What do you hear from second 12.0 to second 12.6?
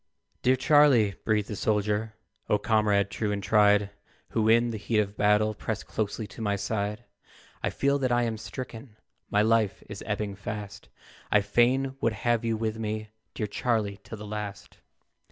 would have you